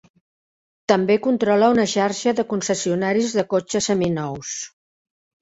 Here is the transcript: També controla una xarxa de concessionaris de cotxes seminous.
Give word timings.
També 0.91 1.17
controla 1.27 1.69
una 1.73 1.85
xarxa 1.91 2.33
de 2.39 2.45
concessionaris 2.55 3.37
de 3.41 3.45
cotxes 3.53 3.93
seminous. 3.93 4.57